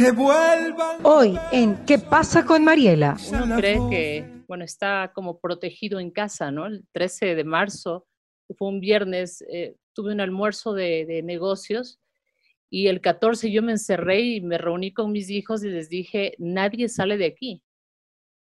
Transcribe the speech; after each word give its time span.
Que 0.00 0.12
vuelvan. 0.12 1.04
Hoy 1.04 1.38
en 1.52 1.84
¿Qué 1.84 1.98
pasa 1.98 2.46
con 2.46 2.64
Mariela? 2.64 3.18
Uno 3.30 3.54
cree 3.58 3.78
que, 3.90 4.24
bueno, 4.48 4.64
está 4.64 5.12
como 5.14 5.38
protegido 5.38 6.00
en 6.00 6.10
casa, 6.10 6.50
¿no? 6.50 6.64
El 6.64 6.86
13 6.92 7.34
de 7.34 7.44
marzo, 7.44 8.06
que 8.48 8.54
fue 8.54 8.68
un 8.68 8.80
viernes, 8.80 9.44
eh, 9.52 9.76
tuve 9.92 10.14
un 10.14 10.22
almuerzo 10.22 10.72
de, 10.72 11.04
de 11.04 11.22
negocios 11.22 12.00
y 12.70 12.86
el 12.86 13.02
14 13.02 13.52
yo 13.52 13.62
me 13.62 13.72
encerré 13.72 14.20
y 14.22 14.40
me 14.40 14.56
reuní 14.56 14.94
con 14.94 15.12
mis 15.12 15.28
hijos 15.28 15.62
y 15.64 15.68
les 15.68 15.90
dije, 15.90 16.34
nadie 16.38 16.88
sale 16.88 17.18
de 17.18 17.26
aquí. 17.26 17.62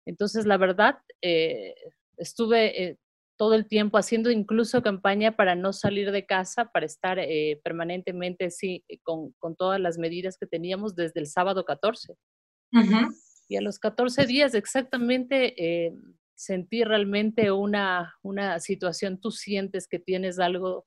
Entonces, 0.05 0.45
la 0.45 0.55
verdad, 0.55 0.99
eh, 1.21 1.75
estuve 2.15 2.83
eh, 2.83 2.97
todo 3.39 3.53
el 3.53 3.67
tiempo 3.67 3.97
haciendo 3.97 4.31
incluso 4.31 4.81
campaña 4.83 5.37
para 5.37 5.55
no 5.55 5.71
salir 5.71 6.11
de 6.11 6.25
casa, 6.25 6.65
para 6.73 6.85
estar 6.85 7.19
eh, 7.19 7.61
permanentemente 7.63 8.51
sí, 8.51 8.83
con, 9.01 9.31
con, 9.39 9.55
todas 9.55 9.79
las 9.79 9.97
medidas 9.97 10.37
que 10.37 10.45
teníamos 10.45 10.93
desde 10.93 11.21
el 11.21 11.27
sábado 11.27 11.63
14. 11.63 12.17
Uh 12.73 12.77
-huh. 12.77 13.15
Y 13.47 13.55
a 13.55 13.61
los 13.61 13.79
14 13.79 14.25
días 14.25 14.53
exactamente 14.55 15.55
eh, 15.57 15.93
sentí 16.35 16.83
realmente 16.83 17.53
una, 17.53 18.13
una 18.23 18.59
situación, 18.59 19.21
tú 19.21 19.31
sientes 19.31 19.87
que 19.87 19.99
tienes 19.99 20.37
algo 20.37 20.85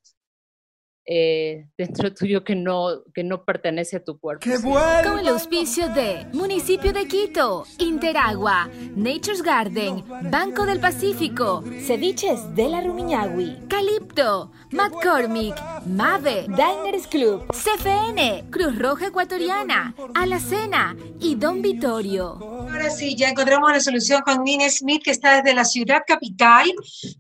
eh, 1.04 1.66
dentro 1.76 2.14
tuyo 2.14 2.44
que 2.44 2.54
no, 2.54 3.02
que 3.14 3.24
no 3.24 3.44
pertenece 3.44 3.96
a 3.96 4.04
tu 4.04 4.18
cuerpo. 4.18 4.44
¡Qué 4.44 4.58
bueno! 4.58 5.10
Con 5.10 5.18
el 5.18 5.28
auspicio 5.28 5.88
de 5.88 6.26
Municipio 6.32 6.92
de 6.92 7.06
Quito, 7.06 7.64
Interagua, 7.78 8.68
Nature's 8.94 9.42
Garden, 9.42 10.04
Banco 10.30 10.64
del 10.64 10.80
Pacífico, 10.80 11.64
Ceviches 11.80 12.54
de 12.54 12.68
la 12.68 12.80
Rumiñahui, 12.80 13.66
Calipto, 13.68 14.52
McCormick, 14.70 15.56
Mave, 15.86 16.46
Diners 16.48 17.06
Club, 17.08 17.46
CFN, 17.52 18.44
Cruz 18.50 18.78
Roja 18.78 19.08
Ecuatoriana, 19.08 19.94
Alacena 20.14 20.96
y 21.20 21.34
Don 21.34 21.62
Vittorio. 21.62 22.38
Ahora 22.40 22.90
sí, 22.90 23.16
ya 23.16 23.28
encontramos 23.28 23.72
la 23.72 23.80
solución 23.80 24.22
con 24.22 24.44
Nina 24.44 24.68
Smith, 24.70 25.02
que 25.02 25.10
está 25.10 25.36
desde 25.36 25.54
la 25.54 25.64
ciudad 25.64 26.02
capital, 26.06 26.72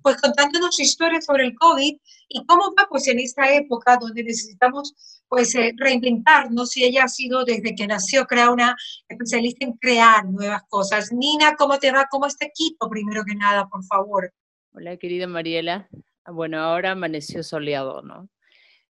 pues 0.02 0.16
contándonos 0.20 0.76
su 0.76 0.82
historia 0.82 1.20
sobre 1.20 1.46
el 1.46 1.54
COVID 1.56 1.96
y 2.32 2.44
cómo 2.46 2.74
va 2.78 2.86
pues 2.88 3.06
en 3.08 3.18
esta 3.18 3.52
época 3.54 3.96
donde 4.00 4.24
necesitamos 4.24 5.22
pues 5.28 5.54
eh, 5.54 5.72
reinventarnos 5.76 6.76
y 6.76 6.84
ella 6.84 7.04
ha 7.04 7.08
sido 7.08 7.44
desde 7.44 7.74
que 7.74 7.86
nació 7.86 8.26
crea 8.26 8.50
una 8.50 8.76
especialista 9.08 9.64
en 9.64 9.72
crear 9.74 10.24
nuevas 10.26 10.62
cosas. 10.68 11.12
Nina, 11.12 11.54
¿cómo 11.56 11.78
te 11.78 11.90
va? 11.92 12.06
¿Cómo 12.10 12.26
está 12.26 12.46
Quito? 12.54 12.88
Primero 12.88 13.24
que 13.24 13.34
nada, 13.34 13.66
por 13.68 13.84
favor. 13.84 14.32
Hola, 14.72 14.96
querida 14.96 15.26
Mariela. 15.26 15.88
Bueno, 16.26 16.60
ahora 16.60 16.92
amaneció 16.92 17.42
soleado, 17.42 18.02
¿no? 18.02 18.28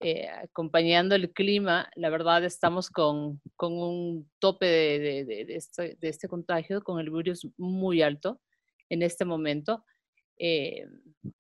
Eh, 0.01 0.29
acompañando 0.29 1.15
el 1.15 1.33
clima, 1.33 1.89
la 1.95 2.11
verdad 2.11 2.45
estamos 2.45 2.91
con, 2.91 3.41
con 3.57 3.73
un 3.73 4.31
tope 4.39 4.67
de, 4.67 5.25
de, 5.25 5.45
de, 5.47 5.57
este, 5.57 5.97
de 5.99 6.09
este 6.09 6.29
contagio, 6.29 6.83
con 6.83 7.01
el 7.01 7.11
virus 7.11 7.49
muy 7.57 8.03
alto 8.03 8.41
en 8.91 9.03
este 9.03 9.25
momento. 9.25 9.85
Eh, 10.39 10.87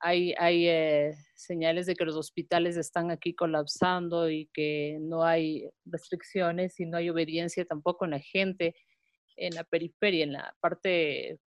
hay, 0.00 0.34
hay 0.38 0.68
eh, 0.68 1.14
señales 1.34 1.86
de 1.86 1.94
que 1.94 2.04
los 2.04 2.16
hospitales 2.16 2.76
están 2.76 3.10
aquí 3.10 3.34
colapsando 3.34 4.30
y 4.30 4.48
que 4.52 4.98
no 5.00 5.24
hay 5.24 5.68
restricciones 5.84 6.78
y 6.80 6.86
no 6.86 6.96
hay 6.96 7.10
obediencia 7.10 7.64
tampoco 7.64 8.04
en 8.04 8.12
la 8.12 8.20
gente, 8.20 8.74
en 9.36 9.54
la 9.54 9.64
periferia, 9.64 10.24
en 10.24 10.32
la 10.32 10.56
parte 10.60 11.38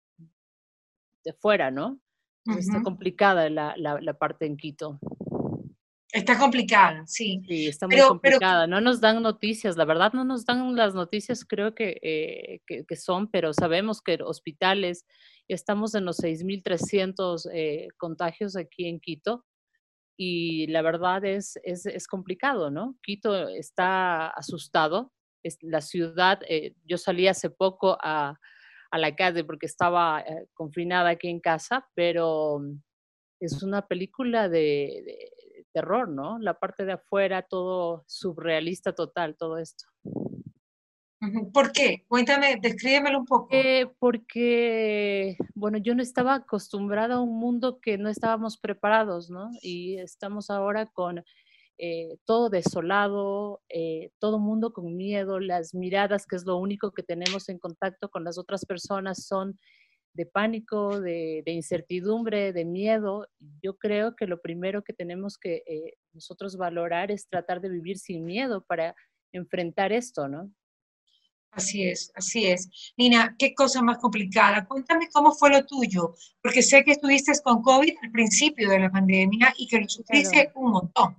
de 1.23 1.33
fuera, 1.33 1.71
¿no? 1.71 1.99
Uh 2.45 2.53
-huh. 2.53 2.59
Está 2.59 2.81
complicada 2.83 3.49
la, 3.49 3.73
la, 3.77 3.99
la, 3.99 4.13
parte 4.13 4.45
en 4.45 4.55
Quito. 4.55 4.99
Está 6.13 6.37
complicada, 6.37 7.03
sí. 7.05 7.43
Sí, 7.47 7.67
está 7.67 7.87
muy 7.87 7.97
pero, 7.97 8.07
complicada. 8.09 8.65
Pero... 8.65 8.75
No 8.75 8.81
nos 8.81 9.01
dan 9.01 9.21
noticias, 9.21 9.75
la 9.75 9.85
verdad 9.85 10.13
no 10.13 10.23
nos 10.23 10.45
dan 10.45 10.75
las 10.75 10.93
noticias, 10.93 11.43
creo 11.43 11.75
que, 11.75 11.99
eh, 12.01 12.61
que, 12.65 12.85
que 12.85 12.95
son, 12.95 13.29
pero 13.29 13.53
sabemos 13.53 14.01
que 14.01 14.17
hospitales, 14.23 15.05
estamos 15.53 15.95
en 15.95 16.05
los 16.05 16.19
6.300 16.19 17.49
eh, 17.53 17.87
contagios 17.97 18.55
aquí 18.55 18.87
en 18.87 18.99
Quito 18.99 19.45
y 20.17 20.67
la 20.67 20.81
verdad 20.81 21.23
es, 21.25 21.59
es, 21.63 22.07
complicado, 22.07 22.71
¿no? 22.71 22.97
Quito 23.03 23.47
está 23.49 24.27
asustado, 24.29 25.13
la 25.61 25.81
ciudad, 25.81 26.39
eh, 26.49 26.75
yo 26.83 26.97
salí 26.97 27.27
hace 27.27 27.49
poco 27.49 27.97
a, 28.01 28.39
a 28.91 28.97
la 28.97 29.15
calle 29.15 29.43
porque 29.43 29.67
estaba 29.67 30.21
eh, 30.21 30.47
confinada 30.53 31.09
aquí 31.09 31.29
en 31.29 31.39
casa, 31.39 31.87
pero 31.93 32.61
es 33.39 33.61
una 33.61 33.87
película 33.87 34.49
de 34.49 35.31
terror, 35.71 36.09
¿no? 36.09 36.39
La 36.39 36.55
parte 36.55 36.85
de 36.85 36.93
afuera, 36.93 37.43
todo 37.43 38.03
surrealista 38.07 38.93
total, 38.93 39.37
todo 39.37 39.59
esto. 39.59 39.85
¿Por 41.53 41.71
qué? 41.71 42.05
Cuéntame, 42.07 42.57
descríbemelo 42.61 43.19
un 43.19 43.25
poco. 43.25 43.49
Eh, 43.51 43.87
porque, 43.99 45.35
bueno, 45.55 45.79
yo 45.79 45.95
no 45.95 46.03
estaba 46.03 46.35
acostumbrada 46.35 47.15
a 47.15 47.21
un 47.21 47.39
mundo 47.39 47.79
que 47.81 47.97
no 47.97 48.09
estábamos 48.09 48.57
preparados, 48.57 49.29
¿no? 49.29 49.49
Y 49.61 49.97
estamos 49.97 50.49
ahora 50.49 50.85
con 50.85 51.23
eh, 51.79 52.17
todo 52.25 52.49
desolado, 52.49 53.61
eh, 53.69 54.11
todo 54.19 54.39
mundo 54.39 54.73
con 54.73 54.95
miedo, 54.95 55.39
las 55.39 55.73
miradas, 55.73 56.25
que 56.27 56.35
es 56.35 56.45
lo 56.45 56.57
único 56.57 56.91
que 56.91 57.03
tenemos 57.03 57.49
en 57.49 57.59
contacto 57.59 58.09
con 58.09 58.23
las 58.23 58.37
otras 58.37 58.65
personas, 58.65 59.25
son 59.25 59.59
de 60.13 60.25
pánico, 60.25 60.99
de, 60.99 61.43
de 61.45 61.51
incertidumbre, 61.51 62.53
de 62.53 62.65
miedo. 62.65 63.27
Yo 63.61 63.77
creo 63.77 64.15
que 64.15 64.25
lo 64.27 64.41
primero 64.41 64.83
que 64.83 64.93
tenemos 64.93 65.37
que 65.37 65.63
eh, 65.67 65.93
nosotros 66.13 66.57
valorar 66.57 67.11
es 67.11 67.27
tratar 67.27 67.61
de 67.61 67.69
vivir 67.69 67.97
sin 67.99 68.25
miedo 68.25 68.63
para 68.67 68.95
enfrentar 69.31 69.91
esto, 69.91 70.27
¿no? 70.27 70.51
Así 71.51 71.83
es, 71.83 72.11
así 72.15 72.45
es. 72.45 72.93
Nina, 72.97 73.35
qué 73.37 73.55
cosa 73.55 73.81
más 73.81 73.97
complicada. 73.97 74.65
Cuéntame 74.65 75.09
cómo 75.11 75.31
fue 75.31 75.49
lo 75.49 75.65
tuyo, 75.65 76.13
porque 76.41 76.61
sé 76.61 76.83
que 76.83 76.91
estuviste 76.91 77.31
con 77.43 77.61
COVID 77.61 77.93
al 78.03 78.11
principio 78.11 78.69
de 78.69 78.79
la 78.79 78.91
pandemia 78.91 79.53
y 79.57 79.67
que 79.67 79.79
lo 79.79 79.89
sufriste 79.89 80.51
un 80.55 80.71
montón. 80.71 81.17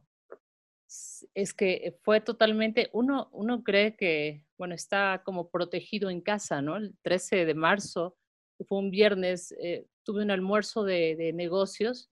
Es 1.34 1.54
que 1.54 1.96
fue 2.02 2.20
totalmente, 2.20 2.88
uno, 2.92 3.28
uno 3.32 3.64
cree 3.64 3.96
que, 3.96 4.44
bueno, 4.56 4.74
está 4.74 5.22
como 5.24 5.50
protegido 5.50 6.08
en 6.08 6.20
casa, 6.20 6.62
¿no? 6.62 6.76
El 6.76 6.96
13 7.02 7.44
de 7.44 7.54
marzo, 7.54 8.16
fue 8.66 8.78
un 8.78 8.90
viernes, 8.90 9.54
eh, 9.60 9.86
tuve 10.04 10.22
un 10.22 10.30
almuerzo 10.30 10.84
de, 10.84 11.16
de 11.16 11.32
negocios 11.32 12.10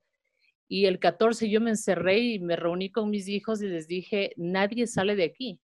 y 0.69 0.87
el 0.87 0.99
14 0.99 1.49
yo 1.49 1.61
me 1.61 1.71
encerré 1.71 2.19
y 2.19 2.39
me 2.41 2.57
reuní 2.57 2.91
con 2.91 3.11
mis 3.11 3.29
hijos 3.29 3.63
y 3.63 3.69
les 3.69 3.87
dije, 3.87 4.33
nadie 4.37 4.87
sale 4.87 5.15
de 5.17 5.25
aquí. 5.25 5.61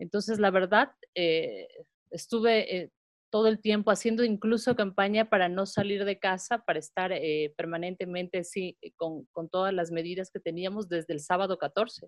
Entonces, 0.00 0.38
la 0.40 0.50
verdad, 0.50 0.90
eh, 1.14 1.68
estuve 2.10 2.76
eh, 2.76 2.90
todo 3.30 3.46
el 3.46 3.60
tiempo 3.60 3.92
haciendo 3.92 4.24
incluso 4.24 4.74
campaña 4.74 5.30
para 5.30 5.48
no 5.48 5.66
salir 5.66 6.04
de 6.04 6.18
casa, 6.18 6.64
para 6.64 6.80
estar 6.80 7.12
eh, 7.12 7.54
permanentemente 7.56 8.42
sí, 8.42 8.76
con, 8.96 9.26
con, 9.26 9.48
todas 9.48 9.72
las 9.72 9.92
medidas 9.92 10.30
que 10.32 10.40
teníamos 10.40 10.88
desde 10.88 11.12
el 11.12 11.20
sábado 11.20 11.58
14. 11.58 12.06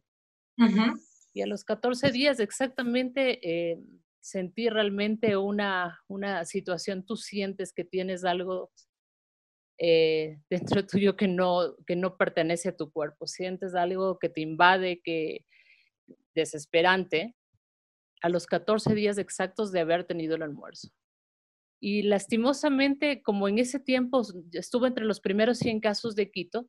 Uh 0.59 0.63
-huh. 0.65 1.01
Y 1.35 1.43
a 1.43 1.47
los 1.47 1.65
14 1.65 2.11
días 2.11 2.41
exactamente 2.41 3.41
sentí 4.21 4.69
realmente 4.69 5.37
una, 5.37 6.01
una 6.09 6.45
situación, 6.45 7.05
tú 7.05 7.17
sientes 7.17 7.73
que 7.73 7.85
tienes 7.85 8.25
algo 8.25 8.71
eh, 9.79 10.39
dentro 10.49 10.87
tuyo 10.87 11.17
que 11.17 11.29
no, 11.29 11.77
que 11.87 11.97
no 11.97 12.17
pertenece 12.17 12.71
a 12.71 12.77
tu 12.77 12.91
cuerpo, 12.91 13.27
sientes 13.27 13.75
algo 13.75 14.19
que 14.19 14.29
te 14.29 14.41
invade, 14.41 15.01
que 15.03 15.45
desesperante, 16.35 17.35
a 18.23 18.29
los 18.29 18.47
14 18.47 18.95
días 18.95 19.19
exactos 19.19 19.73
de 19.73 19.81
haber 19.81 20.05
tenido 20.05 20.37
el 20.37 20.43
almuerzo. 20.43 20.89
Y 21.81 22.03
lastimosamente, 22.03 23.23
como 23.23 23.49
en 23.49 23.59
ese 23.59 23.81
tiempo 23.81 24.23
estuve 24.53 24.89
entre 24.89 25.05
los 25.05 25.21
primeros 25.21 25.59
100 25.59 25.81
casos 25.81 26.15
de 26.15 26.31
Quito, 26.31 26.69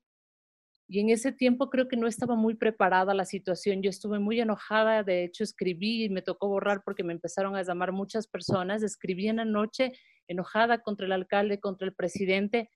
y 0.87 0.99
en 0.99 1.09
ese 1.09 1.31
tiempo 1.31 1.69
creo 1.69 1.87
que 1.87 1.95
no 1.95 2.07
estaba 2.07 2.35
muy 2.35 2.55
preparada 2.55 3.13
la 3.13 3.25
situación. 3.25 3.81
Yo 3.81 3.89
estuve 3.89 4.19
muy 4.19 4.39
enojada, 4.39 5.03
de 5.03 5.23
hecho 5.23 5.43
escribí 5.43 6.03
y 6.03 6.09
me 6.09 6.21
tocó 6.21 6.49
borrar 6.49 6.81
porque 6.83 7.03
me 7.03 7.13
empezaron 7.13 7.55
a 7.55 7.63
llamar 7.63 7.91
muchas 7.93 8.27
personas. 8.27 8.83
Escribí 8.83 9.27
en 9.27 9.37
la 9.37 9.45
noche 9.45 9.93
enojada 10.27 10.81
contra 10.81 11.05
el 11.05 11.13
alcalde, 11.13 11.59
contra 11.59 11.87
el 11.87 11.95
presidente, 11.95 12.69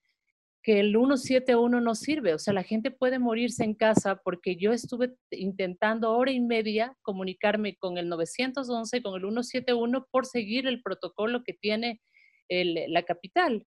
que 0.62 0.80
el 0.80 0.92
171 0.92 1.80
no 1.80 1.94
sirve, 1.94 2.34
o 2.34 2.38
sea, 2.38 2.52
la 2.52 2.62
gente 2.62 2.90
puede 2.90 3.18
morirse 3.18 3.64
en 3.64 3.74
casa 3.74 4.16
porque 4.16 4.56
yo 4.56 4.72
estuve 4.72 5.14
intentando 5.30 6.12
hora 6.12 6.32
y 6.32 6.40
media 6.40 6.96
comunicarme 7.02 7.76
con 7.76 7.96
el 7.96 8.08
911, 8.08 9.02
con 9.02 9.14
el 9.14 9.22
171 9.22 10.06
por 10.10 10.26
seguir 10.26 10.66
el 10.66 10.82
protocolo 10.82 11.42
que 11.44 11.54
tiene 11.54 12.00
el, 12.48 12.92
la 12.92 13.02
capital. 13.02 13.66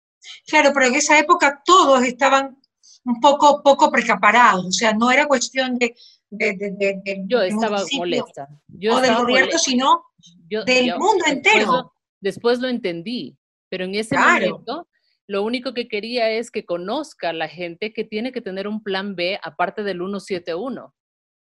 Claro, 0.48 0.72
pero 0.74 0.88
en 0.88 0.96
esa 0.96 1.20
época 1.20 1.62
todos 1.66 2.04
estaban 2.04 2.58
un 3.04 3.20
poco, 3.20 3.62
poco 3.62 3.92
preparados, 3.92 4.66
o 4.66 4.72
sea, 4.72 4.94
no 4.94 5.12
era 5.12 5.28
cuestión 5.28 5.78
de... 5.78 5.94
de, 6.30 6.54
de, 6.54 6.72
de, 6.72 7.02
de 7.04 7.24
yo 7.28 7.42
estaba 7.42 7.84
molesta. 7.96 8.48
Yo 8.68 8.96
o 8.96 9.00
estaba 9.00 9.18
del 9.18 9.26
gobierno, 9.26 9.46
molesta. 9.48 9.60
sino 9.60 10.04
yo, 10.50 10.64
del 10.64 10.88
yo, 10.88 10.98
mundo 10.98 11.26
entero. 11.28 11.60
Después 11.60 11.68
lo, 11.68 11.94
después 12.22 12.60
lo 12.60 12.68
entendí, 12.70 13.38
pero 13.70 13.86
en 13.86 13.96
ese 13.96 14.16
claro. 14.16 14.52
momento 14.52 14.88
lo 15.28 15.44
único 15.44 15.74
que 15.74 15.88
quería 15.88 16.30
es 16.32 16.52
que 16.52 16.66
conozca 16.66 17.34
la 17.34 17.48
gente 17.50 17.94
que 17.94 18.04
tiene 18.06 18.32
que 18.32 18.42
tener 18.42 18.68
un 18.68 18.82
plan 18.82 19.16
B 19.16 19.40
aparte 19.44 19.84
del 19.84 20.00
171. 20.00 20.94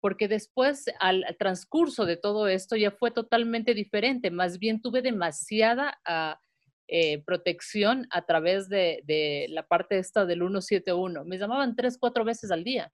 porque 0.01 0.27
después 0.27 0.85
al, 0.99 1.23
transcurso 1.37 2.05
de 2.05 2.17
todo 2.17 2.47
esto 2.47 2.75
ya 2.75 2.89
fue 2.91 3.11
totalmente 3.11 3.75
diferente, 3.75 4.31
más 4.31 4.57
bien 4.57 4.81
tuve 4.81 5.01
demasiada 5.03 5.99
ah, 6.05 6.39
eh, 6.87 7.23
protección 7.23 8.07
a 8.09 8.25
través 8.25 8.67
de, 8.67 9.45
la 9.49 9.67
parte 9.67 9.99
esta 9.99 10.25
del 10.25 10.39
171. 10.39 11.23
Me 11.25 11.37
llamaban 11.37 11.75
tres, 11.75 11.97
cuatro 11.99 12.25
veces 12.25 12.51
al 12.51 12.63
día 12.63 12.91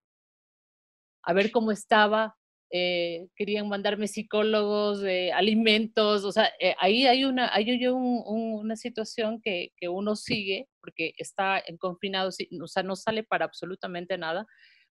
a 1.28 1.34
ver 1.34 1.52
cómo 1.52 1.72
estaba, 1.72 2.38
eh, 2.70 3.28
querían 3.36 3.70
mandarme 3.70 4.08
psicólogos, 4.08 5.02
alimentos, 5.34 6.24
o 6.26 6.32
sea, 6.32 6.52
eh, 6.60 6.76
ahí 6.80 7.06
hay 7.06 7.24
una, 7.24 7.54
hay 7.54 7.86
una 7.88 8.76
situación 8.76 9.42
que, 9.42 9.72
que, 9.78 9.88
uno 9.88 10.16
sigue 10.16 10.68
porque 10.82 11.14
está 11.18 11.62
en 11.66 11.78
confinado, 11.78 12.30
o 12.30 12.68
sea, 12.68 12.84
no 12.84 12.96
sale 12.96 13.24
para 13.24 13.46
absolutamente 13.46 14.18
nada. 14.18 14.46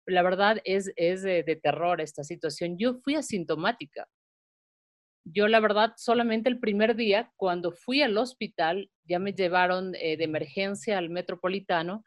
La 0.06 0.22
verdad 0.22 0.60
es, 0.64 0.92
es 0.96 1.22
de, 1.22 1.42
terror 1.62 2.00
esta 2.00 2.24
situación. 2.24 2.76
Yo 2.78 2.94
fui 2.94 3.14
asintomática. 3.14 4.06
Yo, 5.24 5.48
la 5.48 5.60
verdad, 5.60 5.94
solamente 5.96 6.50
el 6.50 6.60
primer 6.60 6.96
día, 6.96 7.32
cuando 7.36 7.72
fui 7.72 8.02
al 8.02 8.16
hospital, 8.18 8.90
ya 9.04 9.18
me 9.18 9.32
llevaron 9.32 9.94
eh, 9.94 10.18
de 10.18 10.24
emergencia 10.24 10.98
al 10.98 11.08
metropolitano 11.08 12.04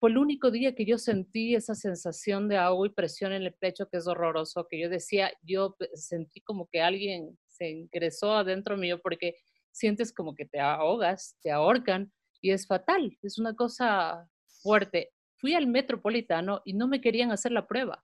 fue 0.00 0.08
el 0.08 0.16
único 0.16 0.50
día 0.50 0.74
que 0.74 0.86
yo 0.86 0.96
sentí 0.96 1.54
esa 1.54 1.74
sensación 1.74 2.48
de 2.48 2.56
agua 2.56 2.86
y 2.86 2.90
presión 2.90 3.34
en 3.34 3.42
el 3.42 3.52
pecho 3.52 3.86
que 3.86 3.98
es 3.98 4.06
horroroso, 4.06 4.66
que 4.66 4.80
yo 4.80 4.88
decía, 4.88 5.30
yo 5.42 5.76
sentí 5.92 6.40
como 6.40 6.68
que 6.70 6.80
alguien 6.80 7.38
se 7.48 7.68
ingresó 7.68 8.32
adentro 8.32 8.78
mío 8.78 8.98
porque 9.02 9.36
sientes 9.70 10.14
como 10.14 10.34
que 10.34 10.46
te 10.46 10.58
ahogas, 10.58 11.36
te 11.42 11.50
ahorcan 11.50 12.10
y 12.40 12.52
es 12.52 12.66
fatal, 12.66 13.18
es 13.20 13.38
una 13.38 13.54
cosa 13.54 14.26
fuerte. 14.62 15.10
Fui 15.36 15.52
al 15.52 15.66
metropolitano 15.66 16.62
y 16.64 16.72
no 16.72 16.88
me 16.88 17.02
querían 17.02 17.30
hacer 17.30 17.52
la 17.52 17.66
prueba. 17.66 18.02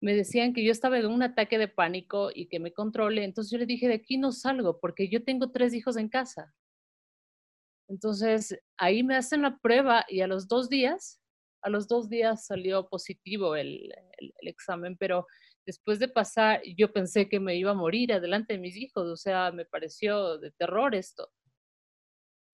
Me 0.00 0.16
decían 0.16 0.52
que 0.52 0.64
yo 0.64 0.72
estaba 0.72 0.98
en 0.98 1.06
un 1.06 1.22
ataque 1.22 1.58
de 1.58 1.68
pánico 1.68 2.30
y 2.34 2.48
que 2.48 2.58
me 2.58 2.72
controle. 2.72 3.22
Entonces 3.22 3.52
yo 3.52 3.58
le 3.58 3.66
dije, 3.66 3.86
de 3.86 3.94
aquí 3.94 4.18
no 4.18 4.32
salgo 4.32 4.80
porque 4.80 5.08
yo 5.08 5.22
tengo 5.22 5.52
tres 5.52 5.74
hijos 5.74 5.96
en 5.96 6.08
casa. 6.08 6.52
Entonces, 7.90 8.56
ahí 8.78 9.02
me 9.02 9.16
hacen 9.16 9.42
la 9.42 9.58
prueba 9.58 10.06
y 10.08 10.20
a 10.20 10.28
los 10.28 10.46
dos 10.46 10.68
días, 10.68 11.20
a 11.60 11.68
los 11.68 11.88
dos 11.88 12.08
días 12.08 12.46
salió 12.46 12.88
positivo 12.88 13.56
el, 13.56 13.92
examen, 14.42 14.96
pero 14.96 15.26
después 15.66 15.98
de 15.98 16.06
pasar, 16.08 16.62
yo 16.76 16.92
pensé 16.92 17.28
que 17.28 17.40
me 17.40 17.56
iba 17.56 17.72
a 17.72 17.74
morir 17.74 18.12
adelante 18.12 18.52
de 18.54 18.60
mis 18.60 18.76
hijos, 18.76 19.08
o 19.08 19.16
sea, 19.16 19.50
me 19.50 19.64
pareció 19.64 20.38
de 20.38 20.52
terror 20.52 20.94
esto. 20.94 21.30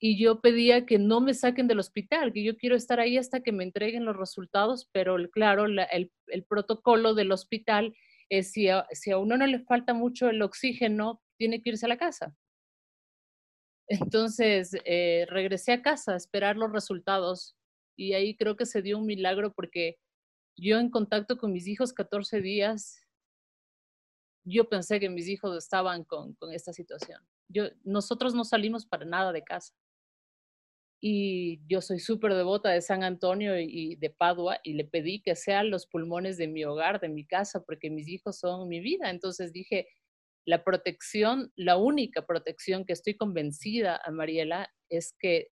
Y 0.00 0.18
yo 0.18 0.40
pedía 0.40 0.86
que 0.86 0.98
no 0.98 1.20
me 1.20 1.34
saquen 1.34 1.68
del 1.68 1.80
hospital, 1.80 2.32
que 2.32 2.42
yo 2.42 2.56
quiero 2.56 2.74
estar 2.74 2.98
ahí 2.98 3.18
hasta 3.18 3.40
que 3.42 3.52
me 3.52 3.64
entreguen 3.64 4.06
los 4.06 4.16
resultados, 4.16 4.88
pero 4.90 5.16
claro, 5.30 5.66
el, 5.66 6.44
protocolo 6.48 7.14
del 7.14 7.30
hospital 7.32 7.94
es 8.30 8.52
si 8.52 8.68
si 8.92 9.10
a 9.10 9.18
uno 9.18 9.36
no 9.36 9.46
le 9.46 9.60
falta 9.60 9.92
mucho 9.92 10.30
el 10.30 10.40
oxígeno, 10.40 11.22
tiene 11.36 11.62
que 11.62 11.70
irse 11.70 11.84
a 11.84 11.90
la 11.90 11.98
casa. 11.98 12.34
Entonces, 13.88 14.76
eh, 14.84 15.26
regresé 15.28 15.72
a 15.72 15.82
casa 15.82 16.14
a 16.14 16.16
esperar 16.16 16.56
los 16.56 16.72
resultados 16.72 17.56
y 17.96 18.14
ahí 18.14 18.36
creo 18.36 18.56
que 18.56 18.66
se 18.66 18.82
dio 18.82 18.98
un 18.98 19.06
milagro 19.06 19.52
porque 19.52 19.98
yo 20.56 20.78
en 20.78 20.90
contacto 20.90 21.36
con 21.38 21.52
mis 21.52 21.66
hijos 21.66 21.92
14 21.92 22.40
días, 22.40 23.02
yo 24.44 24.68
pensé 24.68 25.00
que 25.00 25.08
mis 25.08 25.28
hijos 25.28 25.56
estaban 25.56 26.04
con, 26.04 26.34
con 26.34 26.52
esta 26.52 26.72
situación. 26.72 27.20
Yo, 27.48 27.64
nosotros 27.84 28.34
no 28.34 28.44
salimos 28.44 28.86
para 28.86 29.04
nada 29.04 29.32
de 29.32 29.44
casa. 29.44 29.74
Y 31.00 31.60
yo 31.68 31.82
soy 31.82 32.00
súper 32.00 32.34
devota 32.34 32.70
de 32.70 32.80
San 32.80 33.04
Antonio 33.04 33.58
y 33.60 33.96
de 33.96 34.10
Padua 34.10 34.58
y 34.64 34.72
le 34.72 34.84
pedí 34.84 35.20
que 35.20 35.36
sean 35.36 35.70
los 35.70 35.86
pulmones 35.86 36.38
de 36.38 36.48
mi 36.48 36.64
hogar, 36.64 37.00
de 37.00 37.08
mi 37.08 37.26
casa, 37.26 37.62
porque 37.64 37.90
mis 37.90 38.08
hijos 38.08 38.38
son 38.38 38.68
mi 38.68 38.80
vida. 38.80 39.10
Entonces 39.10 39.52
dije, 39.52 39.88
la 40.46 40.64
protección, 40.64 41.52
la 41.56 41.76
única 41.76 42.24
protección 42.24 42.84
que 42.84 42.92
estoy 42.92 43.16
convencida, 43.16 44.00
a 44.02 44.10
Mariela, 44.10 44.70
es 44.88 45.14
que 45.18 45.48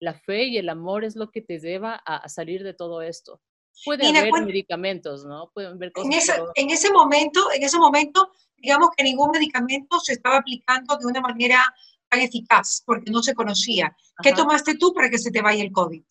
la 0.00 0.14
fe 0.14 0.44
y 0.44 0.58
el 0.58 0.68
amor 0.68 1.04
es 1.04 1.16
lo 1.16 1.30
que 1.30 1.42
te 1.42 1.58
lleva 1.58 1.94
a, 1.94 2.28
salir 2.28 2.64
de 2.64 2.74
todo 2.74 3.02
esto. 3.02 3.40
Puede 3.84 4.08
haber 4.08 4.32
medicamentos, 4.44 5.24
¿no? 5.24 5.50
Pueden 5.52 5.72
haber 5.72 5.92
cosas. 5.92 6.10
En 6.10 6.18
ese, 6.18 6.32
en 6.54 6.70
ese 6.70 6.90
momento, 6.90 7.52
en 7.52 7.62
ese 7.62 7.78
momento, 7.78 8.32
digamos 8.56 8.88
que 8.96 9.04
ningún 9.04 9.30
medicamento 9.30 10.00
se 10.00 10.14
estaba 10.14 10.38
aplicando 10.38 10.96
de 10.96 11.06
una 11.06 11.20
manera 11.20 11.62
tan 12.08 12.20
eficaz, 12.20 12.82
porque 12.86 13.10
no 13.10 13.22
se 13.22 13.34
conocía. 13.34 13.94
¿Qué 14.22 14.32
tomaste 14.32 14.76
tú 14.76 14.94
para 14.94 15.10
que 15.10 15.18
se 15.18 15.30
te 15.30 15.42
vaya 15.42 15.62
el 15.62 15.72
COVID? 15.72 16.02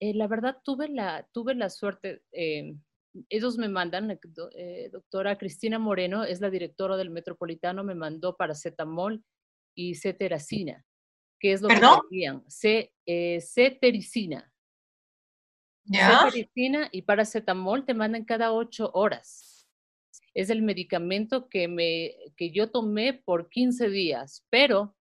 Eh, 0.00 0.14
la 0.14 0.26
verdad, 0.26 0.58
tuve 0.64 0.88
la, 0.88 1.28
tuve 1.32 1.54
la 1.54 1.70
suerte, 1.70 2.22
eh, 2.32 2.74
ellos 3.28 3.58
me 3.58 3.68
mandan, 3.68 4.10
eh, 4.10 4.20
eh, 4.56 4.88
doctora 4.92 5.38
Cristina 5.38 5.78
Moreno, 5.78 6.24
es 6.24 6.40
la 6.40 6.50
directora 6.50 6.96
del 6.96 7.10
Metropolitano, 7.10 7.84
me 7.84 7.94
mandó 7.94 8.36
paracetamol 8.36 9.22
y 9.74 9.94
ceteracina, 9.94 10.84
que 11.38 11.52
es 11.52 11.62
lo 11.62 11.68
que 11.68 11.80
decían, 11.80 12.44
C, 12.48 12.92
eh, 13.06 13.40
cetericina. 13.40 14.52
Cetericina 15.84 16.88
y 16.90 17.02
paracetamol 17.02 17.84
te 17.84 17.94
mandan 17.94 18.24
cada 18.24 18.52
ocho 18.52 18.90
horas. 18.94 19.68
Es 20.34 20.50
el 20.50 20.62
medicamento 20.62 21.48
que, 21.48 21.68
me, 21.68 22.16
que 22.36 22.50
yo 22.50 22.70
tomé 22.70 23.14
por 23.14 23.48
15 23.48 23.88
días, 23.88 24.44
pero 24.50 24.95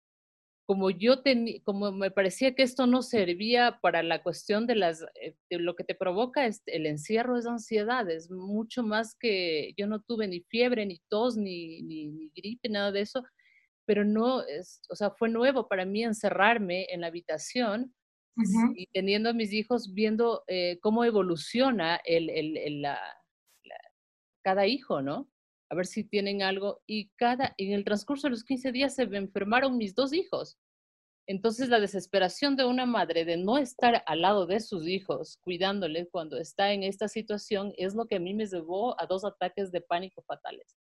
como 0.66 0.90
yo 0.90 1.22
tenía, 1.22 1.60
como 1.62 1.92
me 1.92 2.10
parecía 2.10 2.54
que 2.54 2.62
esto 2.62 2.86
no 2.86 3.02
servía 3.02 3.78
para 3.82 4.02
la 4.02 4.22
cuestión 4.22 4.66
de 4.66 4.76
las, 4.76 5.02
eh, 5.20 5.36
de 5.50 5.58
lo 5.58 5.76
que 5.76 5.84
te 5.84 5.94
provoca 5.94 6.46
es 6.46 6.62
el 6.66 6.86
encierro 6.86 7.36
es 7.36 7.46
ansiedad, 7.46 8.08
es 8.10 8.30
mucho 8.30 8.82
más 8.82 9.14
que 9.14 9.74
yo 9.76 9.86
no 9.86 10.00
tuve 10.00 10.26
ni 10.26 10.40
fiebre, 10.40 10.86
ni 10.86 11.00
tos, 11.08 11.36
ni, 11.36 11.82
ni, 11.82 12.30
gripe, 12.34 12.68
nada 12.68 12.92
de 12.92 13.02
eso, 13.02 13.24
pero 13.86 14.04
no, 14.04 14.42
es, 14.42 14.80
o 14.88 14.96
sea, 14.96 15.10
fue 15.10 15.28
nuevo 15.28 15.68
para 15.68 15.84
mí 15.84 16.02
encerrarme 16.02 16.86
en 16.90 17.02
la 17.02 17.08
habitación 17.08 17.94
y 18.74 18.88
teniendo 18.88 19.30
a 19.30 19.32
mis 19.32 19.52
hijos 19.52 19.94
viendo 19.94 20.42
eh, 20.48 20.78
cómo 20.80 21.04
evoluciona 21.04 22.00
el, 22.04 22.28
el, 22.30 22.82
la, 22.82 22.98
cada 24.42 24.66
hijo, 24.66 25.02
¿no? 25.02 25.28
A 25.70 25.74
ver 25.74 25.86
si 25.86 26.04
tienen 26.04 26.42
algo. 26.42 26.82
Y 26.86 27.08
cada, 27.16 27.54
en 27.58 27.72
el 27.72 27.84
transcurso 27.84 28.26
de 28.26 28.32
los 28.32 28.44
15 28.44 28.72
días 28.72 28.94
se 28.94 29.06
me 29.06 29.18
enfermaron 29.18 29.76
mis 29.76 29.94
dos 29.94 30.12
hijos. 30.12 30.58
Entonces 31.26 31.70
la 31.70 31.80
desesperación 31.80 32.54
de 32.56 32.64
una 32.64 32.84
madre 32.84 33.24
de 33.24 33.38
no 33.38 33.56
estar 33.56 34.02
al 34.06 34.20
lado 34.20 34.46
de 34.46 34.60
sus 34.60 34.86
hijos, 34.86 35.38
cuidándoles 35.42 36.08
cuando 36.10 36.36
está 36.36 36.72
en 36.72 36.82
esta 36.82 37.08
situación, 37.08 37.72
es 37.78 37.94
lo 37.94 38.06
que 38.06 38.16
a 38.16 38.20
mí 38.20 38.34
me 38.34 38.46
llevó 38.46 39.00
a 39.00 39.06
dos 39.06 39.24
ataques 39.24 39.72
de 39.72 39.80
pánico 39.80 40.22
fatales. 40.22 40.76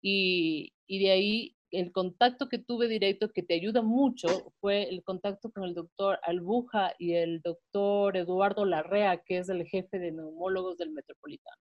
Y, 0.00 0.72
y 0.86 1.00
de 1.00 1.10
ahí 1.10 1.56
el 1.72 1.90
contacto 1.90 2.48
que 2.48 2.58
tuve 2.58 2.86
directo, 2.86 3.32
que 3.32 3.42
te 3.42 3.54
ayuda 3.54 3.82
mucho, 3.82 4.52
fue 4.60 4.88
el 4.88 5.02
contacto 5.02 5.50
con 5.50 5.64
el 5.64 5.74
doctor 5.74 6.20
Albuja 6.22 6.94
y 6.98 7.14
el 7.14 7.40
doctor 7.40 8.16
Eduardo 8.16 8.64
Larrea, 8.64 9.22
que 9.24 9.38
es 9.38 9.48
el 9.48 9.66
jefe 9.66 9.98
de 9.98 10.12
neumólogos 10.12 10.76
del 10.76 10.90
Metropolitano. 10.90 11.56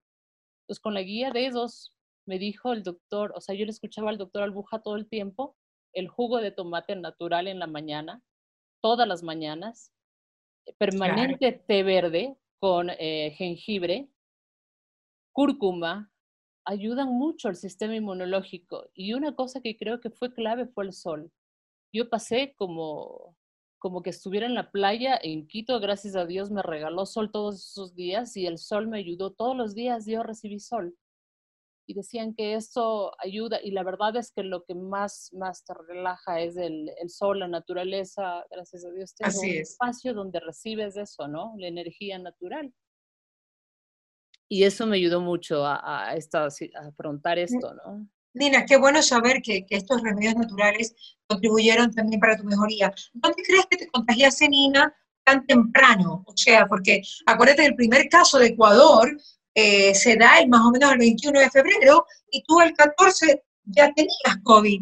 Entonces, 0.64 0.82
con 0.82 0.94
la 0.94 1.02
guía 1.02 1.32
de 1.32 1.46
esos, 1.48 1.96
me 2.32 2.40
dijo 2.40 2.72
el 2.72 2.82
doctor, 2.82 3.34
o 3.36 3.42
sea, 3.42 3.56
yo 3.56 3.66
le 3.66 3.72
escuchaba 3.72 4.10
al 4.10 4.18
doctor 4.18 4.44
Albuja 4.44 4.80
todo 4.80 4.96
el 4.96 5.06
tiempo, 5.06 5.58
el 5.92 6.08
jugo 6.08 6.38
de 6.38 6.52
tomate 6.52 6.96
natural 6.96 7.46
en 7.50 7.60
la 7.60 7.68
mañana, 7.68 8.24
todas 8.82 9.06
las 9.06 9.22
mañanas, 9.22 9.92
permanente 10.78 11.52
té 11.52 11.84
verde 11.84 12.38
con 12.62 12.90
eh, 12.90 13.36
jengibre, 13.38 14.08
cúrcuma, 15.34 16.10
ayudan 16.64 17.10
mucho 17.10 17.50
al 17.50 17.58
sistema 17.58 17.98
inmunológico. 17.98 18.90
Y 18.94 19.14
una 19.14 19.36
cosa 19.36 19.60
que 19.60 19.76
creo 19.76 20.00
que 20.00 20.10
fue 20.10 20.34
clave 20.34 20.68
fue 20.68 20.86
el 20.86 20.94
sol. 20.94 21.34
Yo 21.92 22.10
pasé 22.10 22.54
como, 22.56 23.36
como 23.78 24.02
que 24.04 24.12
estuviera 24.12 24.46
en 24.46 24.56
la 24.56 24.72
playa 24.72 25.20
en 25.22 25.48
Quito, 25.48 25.82
gracias 25.82 26.16
a 26.16 26.26
Dios 26.26 26.50
me 26.50 26.64
regaló 26.64 27.06
sol 27.06 27.30
todos 27.30 27.56
esos 27.56 27.94
días 27.94 28.38
y 28.38 28.46
el 28.46 28.58
sol 28.58 28.88
me 28.88 29.00
ayudó. 29.00 29.34
Todos 29.34 29.58
los 29.58 29.76
días 29.76 30.06
yo 30.06 30.24
recibí 30.24 30.62
sol 30.62 30.96
y 31.92 31.94
decían 31.94 32.34
que 32.34 32.56
eso 32.56 33.12
ayuda 33.20 33.60
y 33.62 33.72
la 33.72 33.84
verdad 33.84 34.16
es 34.16 34.32
que 34.32 34.44
lo 34.44 34.64
que 34.64 34.76
más, 34.76 35.30
más 35.34 35.66
te 35.66 35.74
relaja 35.74 36.40
es 36.40 36.56
el, 36.56 36.90
el 37.02 37.10
sol, 37.10 37.40
la 37.40 37.50
naturaleza, 37.50 38.46
gracias 38.50 38.86
a 38.86 38.92
Dios, 38.92 39.14
tengo 39.14 39.38
un 39.42 39.60
espacio 39.60 40.14
donde 40.14 40.40
recibes 40.40 40.96
eso, 40.96 41.28
¿no? 41.28 41.54
La 41.58 41.68
energía 41.68 42.18
natural. 42.18 42.74
Y 44.48 44.64
eso 44.64 44.88
me 44.88 44.96
ayudó 44.96 45.20
mucho 45.20 45.66
a, 45.66 46.12
a, 46.12 46.16
esta, 46.16 46.46
a 46.46 46.88
afrontar 46.88 47.38
esto, 47.38 47.74
¿no? 47.74 48.08
Nina, 48.34 48.66
qué 48.66 48.78
bueno 48.78 49.02
saber 49.02 49.42
que, 49.42 49.66
que, 49.66 49.76
estos 49.76 50.02
remedios 50.02 50.36
naturales 50.36 50.96
contribuyeron 51.28 51.94
también 51.94 52.22
para 52.22 52.38
tu 52.38 52.46
mejoría. 52.46 52.94
¿Dónde 53.12 53.44
crees 53.46 53.66
que 53.70 53.78
te 53.78 53.88
contagiaste, 53.88 54.48
Nina, 54.48 54.96
tan 55.26 55.46
temprano? 55.46 56.24
O 56.26 56.38
sea, 56.38 56.66
porque 56.68 57.02
acuérdate 57.26 57.64
del 57.64 57.76
primer 57.76 58.08
caso 58.08 58.40
de 58.40 58.48
Ecuador, 58.48 59.18
eh, 59.56 59.94
se 59.94 60.16
da 60.16 60.40
el 60.40 60.50
más 60.50 60.62
o 60.62 60.72
menos 60.72 60.92
el 60.94 61.00
21 61.00 61.40
de 61.40 61.50
febrero 61.50 62.06
y 62.32 62.44
tú 62.44 62.62
el 62.62 62.74
14 62.74 63.44
ya 63.66 63.92
tenías 63.94 64.38
COVID. 64.44 64.82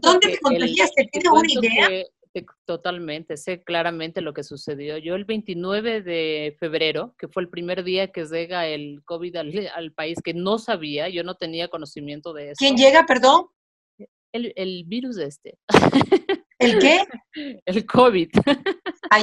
¿Dónde 0.00 0.28
te 0.28 0.38
contagiaste? 0.38 1.08
¿Tienes 1.12 1.32
una 1.32 1.52
idea? 1.52 2.06
totalmente, 2.66 3.36
sé 3.36 3.62
claramente 3.62 4.20
lo 4.20 4.34
que 4.34 4.44
sucedió. 4.44 4.98
Yo 4.98 5.14
el 5.14 5.24
29 5.24 6.02
de 6.02 6.56
febrero, 6.58 7.14
que 7.18 7.28
fue 7.28 7.42
el 7.42 7.48
primer 7.48 7.84
día 7.84 8.08
que 8.12 8.24
llega 8.24 8.66
el 8.66 9.02
COVID 9.04 9.36
al, 9.36 9.92
país, 9.92 10.18
que 10.22 10.34
no 10.34 10.58
sabía, 10.58 11.08
yo 11.08 11.24
no 11.24 11.36
tenía 11.36 11.68
conocimiento 11.68 12.32
de 12.32 12.50
eso. 12.50 12.56
¿Quién 12.58 12.76
llega, 12.76 13.06
perdón? 13.06 13.46
El, 14.32 14.52
el 14.56 14.84
virus 14.84 15.18
este. 15.18 15.58
¿El 16.58 16.78
qué? 16.78 17.04
El 17.66 17.86
COVID. 17.86 18.30
Ah, 19.10 19.22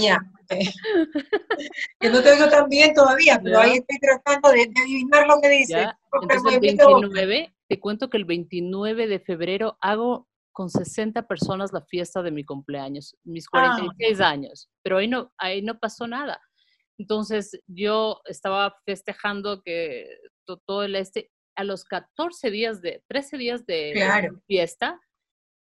ya. 0.60 0.72
Que 2.00 2.10
no 2.10 2.22
te 2.22 2.32
oigo 2.32 2.50
tan 2.50 2.68
bien 2.70 2.94
todavía, 2.94 3.40
pero 3.44 3.60
ahí 3.60 3.78
estoy 3.78 4.00
tratando 4.00 4.50
de, 4.50 4.72
adivinar 4.82 5.28
lo 5.28 5.40
que 5.42 5.50
dice. 5.50 5.88
Entonces, 6.22 6.54
el 6.54 6.60
29, 6.60 7.56
te 7.70 7.80
cuento 7.80 8.10
que 8.10 8.18
el 8.18 8.26
29 8.26 9.08
de 9.08 9.20
febrero 9.20 9.78
hago 9.82 10.28
con 10.52 10.70
60 10.70 11.28
personas 11.28 11.74
la 11.74 11.82
fiesta 11.82 12.22
de 12.22 12.32
mi 12.32 12.46
cumpleaños, 12.46 13.18
mis 13.24 13.48
46 13.50 14.22
ah. 14.22 14.30
años, 14.30 14.70
pero 14.84 14.98
ahí 14.98 15.08
no, 15.08 15.34
ahí 15.38 15.62
no 15.62 15.80
pasó 15.80 16.08
nada. 16.08 16.40
Entonces 16.98 17.60
yo 17.68 18.22
estaba 18.26 18.76
festejando 18.86 19.62
que 19.64 20.08
todo 20.66 20.84
el 20.84 20.96
este, 20.96 21.32
a 21.56 21.64
los 21.64 21.84
14 21.86 22.52
días 22.52 22.82
de, 22.82 23.04
13 23.08 23.38
días 23.38 23.66
de 23.66 24.32
fiesta, 24.46 25.00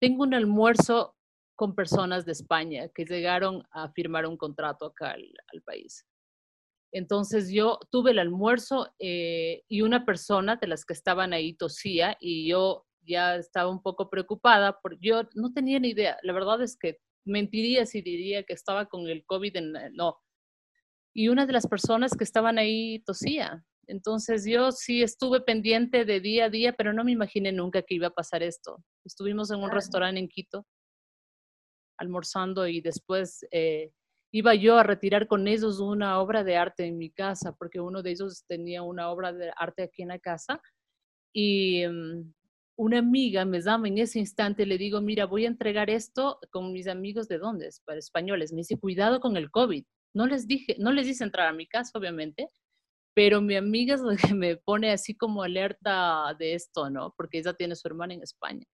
tengo 0.00 0.22
un 0.22 0.34
almuerzo 0.34 1.14
con 1.60 1.74
personas 1.74 2.24
de 2.24 2.32
España 2.32 2.88
que 2.88 3.04
llegaron 3.04 3.62
a 3.70 3.92
firmar 3.92 4.24
un 4.24 4.38
contrato 4.38 4.86
acá 4.86 5.10
al, 5.10 5.62
país. 5.62 6.06
Entonces 6.90 7.50
yo 7.52 7.78
tuve 7.90 8.12
el 8.12 8.18
almuerzo 8.18 8.88
eh, 8.98 9.62
y 9.68 9.82
una 9.82 10.06
persona 10.06 10.56
de 10.56 10.66
las 10.68 10.86
que 10.86 10.94
estaban 10.94 11.34
ahí 11.34 11.52
tosía 11.52 12.16
y 12.18 12.48
yo 12.48 12.86
ya 13.02 13.36
estaba 13.36 13.68
un 13.68 13.82
poco 13.82 14.08
preocupada 14.08 14.80
porque 14.80 15.00
yo 15.02 15.24
no 15.34 15.52
tenía 15.52 15.78
ni 15.78 15.90
idea. 15.90 16.16
La 16.22 16.32
verdad 16.32 16.62
es 16.62 16.78
que 16.78 16.96
mentiría 17.26 17.84
si 17.84 18.00
diría 18.00 18.42
que 18.44 18.54
estaba 18.54 18.86
con 18.86 19.06
el 19.08 19.26
COVID, 19.26 19.54
en, 19.58 19.74
no. 19.92 20.18
Y 21.12 21.28
una 21.28 21.44
de 21.44 21.52
las 21.52 21.66
personas 21.66 22.16
que 22.16 22.24
estaban 22.24 22.56
ahí 22.56 23.00
tosía. 23.04 23.62
Entonces 23.86 24.46
yo 24.46 24.72
sí 24.72 25.02
estuve 25.02 25.42
pendiente 25.42 26.06
de 26.06 26.20
día 26.20 26.46
a 26.46 26.48
día, 26.48 26.72
pero 26.72 26.94
no 26.94 27.04
me 27.04 27.12
imaginé 27.12 27.52
nunca 27.52 27.82
que 27.82 27.96
iba 27.96 28.06
a 28.06 28.14
pasar 28.14 28.42
esto. 28.42 28.82
Estuvimos 29.04 29.50
en 29.50 29.58
un 29.58 29.70
restaurante 29.70 30.18
en 30.20 30.28
Quito 30.28 30.66
almorzando 32.00 32.66
y 32.66 32.80
después 32.80 33.46
eh, 33.52 33.92
iba 34.32 34.54
yo 34.54 34.78
a 34.78 34.82
retirar 34.82 35.26
con 35.28 35.46
ellos 35.46 35.80
una 35.80 36.18
obra 36.20 36.42
de 36.42 36.56
arte 36.56 36.86
en 36.86 36.98
mi 36.98 37.10
casa, 37.10 37.54
porque 37.56 37.80
uno 37.80 38.02
de 38.02 38.12
ellos 38.12 38.44
tenía 38.48 38.82
una 38.82 39.10
obra 39.10 39.32
de 39.32 39.52
arte 39.56 39.84
aquí 39.84 40.02
en 40.02 40.08
la 40.08 40.18
casa. 40.18 40.60
Y 41.32 41.86
mm, 41.86 42.32
una 42.76 42.98
amiga 42.98 43.44
me 43.44 43.60
llama 43.60 43.88
en 43.88 43.98
ese 43.98 44.18
instante, 44.18 44.66
le 44.66 44.78
digo, 44.78 45.00
mira, 45.00 45.26
voy 45.26 45.44
a 45.44 45.48
entregar 45.48 45.90
esto 45.90 46.38
con 46.50 46.72
mis 46.72 46.88
amigos 46.88 47.28
de 47.28 47.38
dónde, 47.38 47.68
para 47.84 47.98
españoles. 47.98 48.52
Me 48.52 48.58
dice, 48.58 48.78
cuidado 48.78 49.20
con 49.20 49.36
el 49.36 49.50
COVID. 49.50 49.84
No 50.14 50.26
les 50.26 50.46
dije, 50.46 50.76
no 50.78 50.92
les 50.92 51.06
dice 51.06 51.24
entrar 51.24 51.48
a 51.48 51.52
mi 51.52 51.66
casa, 51.66 51.98
obviamente, 51.98 52.48
pero 53.14 53.40
mi 53.40 53.56
amiga 53.56 53.94
es 53.94 54.00
la 54.02 54.16
que 54.16 54.34
me 54.34 54.56
pone 54.56 54.92
así 54.92 55.16
como 55.16 55.42
alerta 55.42 56.34
de 56.38 56.54
esto, 56.54 56.90
¿no? 56.90 57.14
Porque 57.16 57.38
ella 57.38 57.52
tiene 57.54 57.76
su 57.76 57.86
hermana 57.88 58.14
en 58.14 58.22
España. 58.22 58.66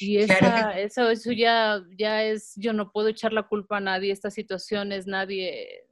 Y 0.00 0.18
esa, 0.18 0.78
eso, 0.78 1.08
eso 1.08 1.32
ya, 1.32 1.82
ya 1.96 2.22
es, 2.24 2.54
yo 2.56 2.72
no 2.72 2.90
puedo 2.90 3.08
echar 3.08 3.32
la 3.32 3.44
culpa 3.44 3.76
a 3.76 3.80
nadie, 3.80 4.12
estas 4.12 4.34
situaciones, 4.34 5.06
nadie, 5.06 5.86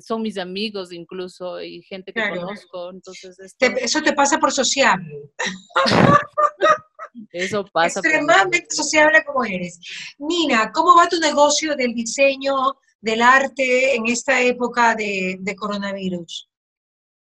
son 0.00 0.22
mis 0.22 0.38
amigos 0.38 0.92
incluso 0.92 1.60
y 1.62 1.82
gente 1.82 2.12
que 2.12 2.28
conozco, 2.28 2.90
entonces... 2.90 3.36
eso 3.58 4.02
te 4.02 4.12
pasa 4.12 4.38
por 4.38 4.52
sociable. 4.52 5.30
eso 7.32 7.64
pasa. 7.72 8.00
Extremadamente 8.00 8.66
sociable 8.70 9.24
como 9.24 9.44
eres. 9.44 9.80
Nina, 10.18 10.70
¿cómo 10.72 10.96
va 10.96 11.08
tu 11.08 11.18
negocio 11.18 11.76
del 11.76 11.94
diseño, 11.94 12.54
del 13.00 13.22
arte 13.22 13.94
en 13.94 14.06
esta 14.06 14.40
época 14.42 14.94
de, 14.94 15.56
coronavirus? 15.56 16.48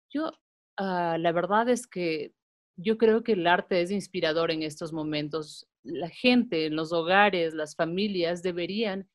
Yo, 0.09 0.31
ah, 0.77 1.17
la 1.19 1.31
verdad 1.31 1.69
es 1.69 1.87
que 1.87 2.33
yo 2.77 2.97
creo 2.97 3.23
que 3.23 3.33
el 3.33 3.47
arte 3.47 3.81
es 3.81 3.91
inspirador 3.91 4.51
en 4.51 4.63
estos 4.63 4.91
momentos. 4.91 5.67
La 5.85 6.09
gente 6.09 6.65
en 6.65 6.75
los 6.75 6.91
hogares, 6.91 7.53
las 7.53 7.75
familias 7.75 8.41
deberían 8.41 9.07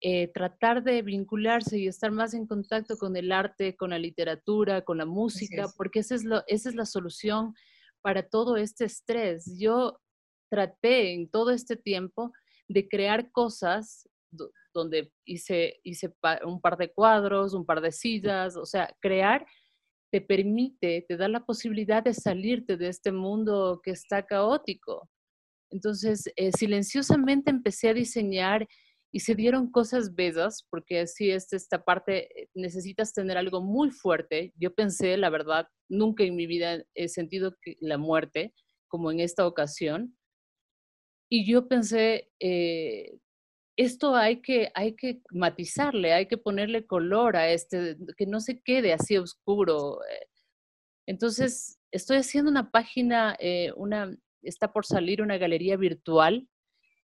eh, 0.00 0.28
tratar 0.28 0.84
de 0.84 1.00
vincularse 1.02 1.78
y 1.78 1.86
estar 1.86 2.10
más 2.10 2.34
en 2.34 2.46
contacto 2.46 2.96
con 2.98 3.16
el 3.16 3.32
arte, 3.32 3.74
con 3.74 3.90
la 3.90 3.98
literatura, 3.98 4.82
con 4.82 4.98
la 4.98 5.06
música, 5.06 5.66
porque 5.76 6.00
esa 6.00 6.14
es, 6.14 6.24
lo, 6.24 6.42
esa 6.46 6.68
es 6.68 6.74
la 6.74 6.84
solución 6.84 7.54
para 8.02 8.22
todo 8.22 8.56
este 8.56 8.84
estrés. 8.84 9.56
Yo 9.58 9.98
traté 10.50 11.14
en 11.14 11.30
todo 11.30 11.50
este 11.50 11.76
tiempo 11.76 12.32
de 12.68 12.86
crear 12.86 13.32
cosas 13.32 14.06
donde 14.74 15.10
hice, 15.24 15.80
hice 15.84 16.12
un 16.44 16.60
par 16.60 16.76
de 16.76 16.92
cuadros, 16.92 17.54
un 17.54 17.64
par 17.64 17.80
de 17.80 17.92
sillas, 17.92 18.56
o 18.56 18.66
sea, 18.66 18.94
crear 19.00 19.46
te 20.14 20.20
permite, 20.20 21.04
te 21.08 21.16
da 21.16 21.26
la 21.26 21.44
posibilidad 21.44 22.00
de 22.00 22.14
salirte 22.14 22.76
de 22.76 22.86
este 22.86 23.10
mundo 23.10 23.80
que 23.82 23.90
está 23.90 24.24
caótico. 24.24 25.10
Entonces, 25.74 26.30
eh, 26.36 26.52
silenciosamente 26.56 27.50
empecé 27.50 27.88
a 27.88 27.94
diseñar 27.94 28.68
y 29.12 29.20
se 29.20 29.34
dieron 29.34 29.72
cosas 29.72 30.14
bellas, 30.14 30.64
porque 30.70 31.00
así 31.00 31.32
es 31.32 31.52
esta 31.52 31.84
parte, 31.84 32.42
eh, 32.42 32.48
necesitas 32.54 33.12
tener 33.12 33.36
algo 33.36 33.60
muy 33.60 33.90
fuerte. 33.90 34.52
Yo 34.56 34.72
pensé, 34.72 35.16
la 35.16 35.30
verdad, 35.30 35.66
nunca 35.88 36.22
en 36.22 36.36
mi 36.36 36.46
vida 36.46 36.84
he 36.94 37.08
sentido 37.08 37.56
la 37.80 37.98
muerte 37.98 38.54
como 38.86 39.10
en 39.10 39.18
esta 39.18 39.48
ocasión. 39.48 40.16
Y 41.28 41.44
yo 41.44 41.66
pensé, 41.66 42.30
eh, 42.38 43.18
esto 43.76 44.14
hay 44.14 44.40
que, 44.42 44.70
hay 44.74 44.94
que 44.94 45.22
matizarle, 45.32 46.12
hay 46.12 46.26
que 46.26 46.38
ponerle 46.38 46.86
color 46.86 47.36
a 47.36 47.50
este, 47.50 47.96
que 48.16 48.26
no 48.26 48.38
se 48.38 48.62
quede 48.62 48.92
así 48.92 49.16
oscuro. 49.16 49.98
Eh. 50.04 50.26
Entonces, 51.08 51.80
estoy 51.90 52.18
haciendo 52.18 52.50
una 52.50 52.70
página, 52.70 53.36
eh, 53.40 53.72
una, 53.76 54.16
está 54.44 54.72
por 54.72 54.86
salir 54.86 55.22
una 55.22 55.38
galería 55.38 55.76
virtual 55.76 56.48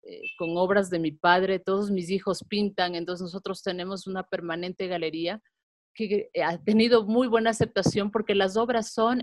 eh, 0.03 0.21
con 0.39 0.57
obras 0.57 0.91
de 0.91 0.99
mi 0.99 1.13
padre, 1.13 1.59
todos 1.59 1.91
mis 1.91 2.11
hijos 2.11 2.45
pintan, 2.49 2.95
entonces 2.95 3.23
nosotros 3.23 3.63
tenemos 3.63 4.07
una 4.07 4.23
permanente 4.25 4.87
galería 4.87 5.41
que 5.95 6.29
ha 6.45 6.59
tenido 6.59 7.05
muy 7.07 7.29
buena 7.29 7.51
aceptación 7.51 8.11
porque 8.11 8.35
las 8.35 8.57
obras 8.57 8.93
son 8.93 9.23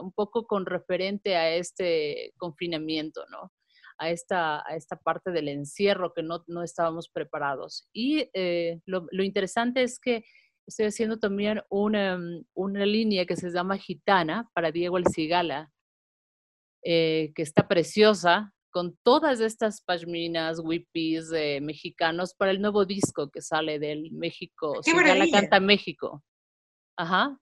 un 0.00 0.12
poco 0.12 0.46
con 0.46 0.64
referente 0.64 1.36
a 1.36 1.54
este 1.54 2.32
confinamiento, 2.38 3.26
¿no? 3.30 3.52
a 4.00 4.10
esta, 4.10 4.66
a 4.66 4.74
esta 4.74 4.96
parte 4.96 5.30
del 5.30 5.48
encierro 5.48 6.12
que 6.14 6.22
no, 6.22 6.42
no 6.48 6.62
estábamos 6.62 7.08
preparados. 7.10 7.86
Y 7.92 8.30
eh, 8.32 8.80
lo, 8.86 9.06
lo, 9.10 9.22
interesante 9.22 9.82
es 9.82 10.00
que 10.00 10.24
estoy 10.66 10.86
haciendo 10.86 11.18
también 11.18 11.60
una, 11.68 12.18
una, 12.54 12.86
línea 12.86 13.26
que 13.26 13.36
se 13.36 13.50
llama 13.50 13.76
Gitana 13.76 14.48
para 14.54 14.72
Diego 14.72 14.96
El 14.96 15.04
Cigala, 15.14 15.70
eh, 16.82 17.32
que 17.34 17.42
está 17.42 17.68
preciosa, 17.68 18.52
con 18.70 18.96
todas 19.02 19.40
estas 19.40 19.82
pashminas, 19.82 20.60
whippies 20.62 21.32
eh, 21.32 21.60
mexicanos 21.60 22.34
para 22.34 22.52
el 22.52 22.60
nuevo 22.60 22.84
disco 22.84 23.30
que 23.30 23.42
sale 23.42 23.78
del 23.78 24.12
México. 24.12 24.80
Cigala 24.82 25.26
canta 25.30 25.60
México. 25.60 26.22
Ajá. 26.96 27.36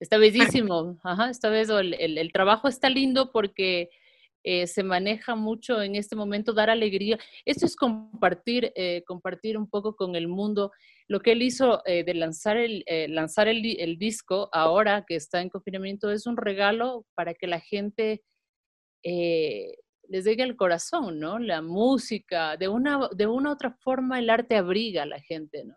Está 0.00 0.18
bellísimo. 0.18 0.98
Ajá, 1.04 1.30
vez 1.50 1.68
el, 1.68 1.94
el, 1.94 2.18
el 2.18 2.32
trabajo 2.32 2.68
está 2.68 2.88
lindo 2.88 3.30
porque 3.32 3.90
eh, 4.48 4.68
se 4.68 4.84
maneja 4.84 5.34
mucho 5.34 5.82
en 5.82 5.96
este 5.96 6.14
momento, 6.14 6.52
dar 6.52 6.70
alegría. 6.70 7.18
Esto 7.44 7.66
es 7.66 7.74
compartir, 7.74 8.72
eh, 8.76 9.02
compartir 9.04 9.58
un 9.58 9.68
poco 9.68 9.96
con 9.96 10.14
el 10.14 10.28
mundo. 10.28 10.70
Lo 11.08 11.18
que 11.18 11.32
él 11.32 11.42
hizo 11.42 11.82
eh, 11.84 12.04
de 12.04 12.14
lanzar, 12.14 12.56
el, 12.56 12.84
lanzar 13.08 13.48
el, 13.48 13.64
el, 13.80 13.98
disco 13.98 14.48
ahora 14.52 15.04
que 15.04 15.16
está 15.16 15.42
en 15.42 15.48
confinamiento 15.48 16.12
es 16.12 16.28
un 16.28 16.36
regalo 16.36 17.04
para 17.16 17.34
que 17.34 17.48
la 17.48 17.58
gente 17.58 18.22
les 19.02 20.24
llegue 20.24 20.44
al 20.44 20.54
corazón, 20.54 21.18
¿no? 21.18 21.40
La 21.40 21.60
música, 21.60 22.56
de 22.56 22.68
una, 22.68 23.08
de 23.16 23.26
una 23.26 23.50
u 23.50 23.52
otra 23.52 23.76
forma 23.80 24.20
el 24.20 24.30
arte 24.30 24.56
abriga 24.56 25.02
a 25.02 25.06
la 25.06 25.20
gente, 25.20 25.64
¿no? 25.64 25.74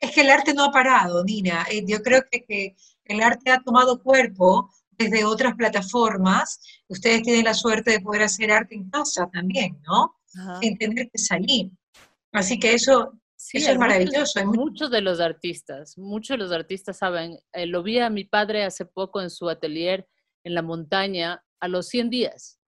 Es 0.00 0.12
que 0.12 0.22
el 0.22 0.30
arte 0.30 0.52
no 0.52 0.64
ha 0.64 0.72
parado, 0.72 1.22
Nina. 1.24 1.64
yo 1.86 2.02
creo 2.02 2.22
que, 2.28 2.44
que 2.44 2.76
el 3.04 3.22
arte 3.22 3.52
ha 3.52 3.60
tomado 3.60 4.02
cuerpo 4.02 4.68
desde 4.98 5.24
otras 5.24 5.54
plataformas, 5.54 6.60
ustedes 6.88 7.22
tienen 7.22 7.44
la 7.44 7.54
suerte 7.54 7.92
de 7.92 8.00
poder 8.00 8.22
hacer 8.22 8.50
arte 8.50 8.74
en 8.74 8.90
casa 8.90 9.28
también, 9.32 9.80
¿no? 9.86 10.16
Sin 10.60 10.76
tener 10.76 11.08
que 11.10 11.18
salir. 11.18 11.70
Así 12.32 12.58
que 12.58 12.74
eso, 12.74 13.12
eso 13.52 13.70
es 13.70 13.78
maravilloso. 13.78 14.44
Muchos, 14.44 14.90
de 14.90 15.00
los 15.00 15.20
artistas, 15.20 15.96
muchos 15.96 16.36
de 16.36 16.44
los 16.44 16.52
artistas 16.52 16.98
saben, 16.98 17.38
eh, 17.52 17.66
lo 17.66 17.82
vi 17.82 17.98
a 18.00 18.10
mi 18.10 18.24
padre 18.24 18.64
hace 18.64 18.84
poco 18.84 19.22
en 19.22 19.30
su 19.30 19.48
atelier 19.48 20.06
en 20.44 20.54
la 20.54 20.62
montaña 20.62 21.44
a 21.60 21.68
los 21.68 21.88
100 21.88 22.10
días. 22.10 22.58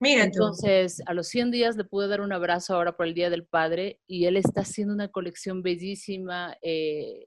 Mira 0.00 0.22
Entonces, 0.22 1.02
a 1.06 1.14
los 1.14 1.26
100 1.28 1.50
días 1.50 1.76
le 1.76 1.84
pude 1.84 2.06
dar 2.06 2.20
un 2.20 2.32
abrazo 2.32 2.74
ahora 2.74 2.96
por 2.96 3.06
el 3.06 3.14
Día 3.14 3.30
del 3.30 3.46
Padre 3.46 4.00
y 4.06 4.26
él 4.26 4.36
está 4.36 4.60
haciendo 4.60 4.94
una 4.94 5.08
colección 5.08 5.60
bellísima 5.60 6.56
eh, 6.62 7.26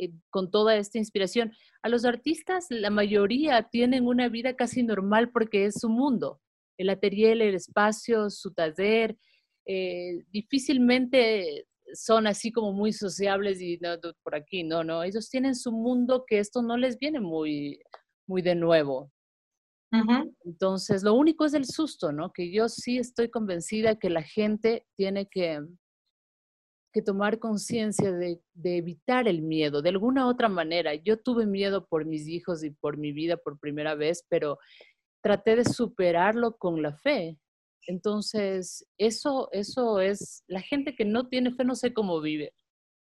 eh, 0.00 0.12
con 0.30 0.50
toda 0.50 0.76
esta 0.76 0.98
inspiración. 0.98 1.52
A 1.82 1.88
los 1.90 2.04
artistas, 2.04 2.66
la 2.70 2.90
mayoría 2.90 3.68
tienen 3.70 4.06
una 4.06 4.28
vida 4.28 4.56
casi 4.56 4.82
normal 4.82 5.30
porque 5.30 5.66
es 5.66 5.74
su 5.78 5.90
mundo. 5.90 6.40
El 6.78 6.88
atelier, 6.88 7.40
el 7.42 7.54
espacio, 7.54 8.30
su 8.30 8.52
taller, 8.54 9.18
eh, 9.66 10.24
difícilmente 10.30 11.66
son 11.92 12.26
así 12.26 12.50
como 12.50 12.72
muy 12.72 12.92
sociables 12.92 13.60
y 13.60 13.78
no, 13.78 13.90
por 14.22 14.34
aquí, 14.34 14.64
no, 14.64 14.82
no, 14.84 15.02
ellos 15.02 15.28
tienen 15.28 15.54
su 15.54 15.72
mundo 15.72 16.24
que 16.26 16.38
esto 16.38 16.62
no 16.62 16.76
les 16.76 16.98
viene 16.98 17.20
muy, 17.20 17.80
muy 18.26 18.42
de 18.42 18.54
nuevo. 18.54 19.12
Entonces, 20.44 21.02
lo 21.02 21.14
único 21.14 21.44
es 21.44 21.52
el 21.52 21.64
susto, 21.64 22.12
¿no? 22.12 22.32
Que 22.32 22.52
yo 22.52 22.68
sí 22.68 22.98
estoy 22.98 23.28
convencida 23.28 23.98
que 23.98 24.08
la 24.08 24.22
gente 24.22 24.86
tiene 24.96 25.26
que, 25.28 25.60
que 26.92 27.02
tomar 27.02 27.38
conciencia 27.38 28.12
de, 28.12 28.40
evitar 28.62 29.28
el 29.28 29.42
miedo 29.42 29.82
de 29.82 29.90
alguna 29.90 30.26
otra 30.26 30.48
manera. 30.48 30.94
Yo 30.94 31.18
tuve 31.18 31.46
miedo 31.46 31.86
por 31.86 32.04
mis 32.04 32.26
hijos 32.28 32.64
y 32.64 32.70
por 32.70 32.96
mi 32.96 33.12
vida 33.12 33.36
por 33.36 33.58
primera 33.58 33.94
vez, 33.94 34.24
pero 34.28 34.58
traté 35.22 35.56
de 35.56 35.64
superarlo 35.64 36.56
con 36.56 36.82
la 36.82 36.96
fe. 36.96 37.38
Entonces, 37.86 38.86
eso, 38.98 39.48
eso 39.52 40.00
es, 40.00 40.44
la 40.46 40.60
gente 40.60 40.94
que 40.94 41.04
no 41.04 41.28
tiene 41.28 41.52
fe 41.52 41.64
no 41.64 41.74
sé 41.74 41.92
cómo 41.92 42.20
vive. 42.20 42.52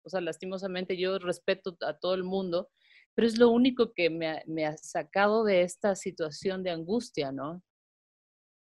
O 0.04 0.10
sea, 0.10 0.20
lastimosamente 0.20 0.96
yo 0.96 1.18
respeto 1.18 1.76
a 1.86 1.98
todo 1.98 2.14
el 2.14 2.24
mundo, 2.24 2.70
pero 3.14 3.26
es 3.26 3.38
lo 3.38 3.50
único 3.50 3.92
que 3.92 4.10
me 4.10 4.64
ha, 4.64 4.76
sacado 4.76 5.44
de 5.44 5.62
esta 5.62 5.94
situación 5.96 6.62
de 6.62 6.70
angustia, 6.70 7.32
¿no? 7.32 7.62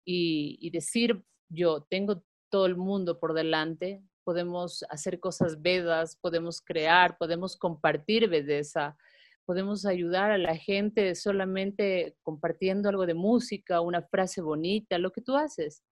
Y, 0.05 0.69
decir, 0.71 1.23
yo 1.49 1.85
tengo 1.89 2.23
todo 2.49 2.65
el 2.65 2.77
mundo 2.77 3.19
por 3.19 3.33
delante, 3.33 4.01
podemos 4.25 4.83
hacer 4.89 5.19
cosas 5.19 5.61
vedas, 5.61 6.17
podemos 6.17 6.61
crear, 6.61 7.17
podemos 7.17 7.55
compartir 7.55 8.27
belleza, 8.27 8.97
podemos 9.45 9.85
ayudar 9.85 10.31
a 10.31 10.37
la 10.37 10.57
gente 10.57 11.15
solamente 11.15 12.17
compartiendo 12.23 12.89
algo 12.89 13.05
de 13.05 13.13
música, 13.13 13.79
una 13.79 14.01
frase 14.01 14.41
bonita, 14.41 14.97
lo 14.97 15.11
que 15.11 15.21
tú 15.21 15.35
haces. 15.35 15.83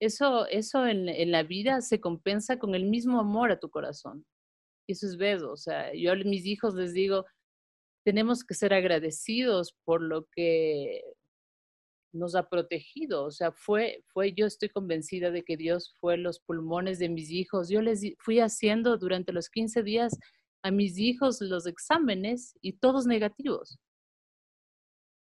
Eso, 0.00 0.46
eso 0.46 0.86
en, 0.86 1.08
en, 1.08 1.30
la 1.30 1.42
vida 1.42 1.80
se 1.82 2.00
compensa 2.00 2.58
con 2.58 2.74
el 2.74 2.84
mismo 2.84 3.20
amor 3.20 3.52
a 3.52 3.60
tu 3.60 3.68
corazón. 3.68 4.24
Y 4.88 4.92
eso 4.92 5.06
es 5.06 5.16
vedo. 5.16 5.52
O 5.52 5.56
sea, 5.56 5.92
yo 5.92 6.12
a 6.12 6.16
mis 6.16 6.46
hijos 6.46 6.74
les 6.74 6.94
digo, 6.94 7.26
tenemos 8.04 8.42
que 8.42 8.54
ser 8.54 8.72
agradecidos 8.72 9.76
por 9.84 10.00
lo 10.00 10.26
que 10.34 11.02
nos 12.12 12.34
ha 12.34 12.48
protegido. 12.48 13.24
O 13.24 13.30
sea, 13.30 13.52
fue, 13.52 14.02
fue, 14.06 14.32
yo 14.32 14.46
estoy 14.46 14.68
convencida 14.68 15.30
de 15.30 15.42
que 15.44 15.56
Dios 15.56 15.94
fue 16.00 16.16
los 16.16 16.40
pulmones 16.40 16.98
de 16.98 17.08
mis 17.08 17.30
hijos. 17.30 17.68
Yo 17.68 17.82
les 17.82 18.02
fui 18.18 18.40
haciendo 18.40 18.98
durante 18.98 19.32
los 19.32 19.48
15 19.48 19.82
días 19.82 20.18
a 20.62 20.70
mis 20.70 20.98
hijos 20.98 21.40
los 21.40 21.66
exámenes 21.66 22.56
y 22.60 22.74
todos 22.74 23.06
negativos 23.06 23.78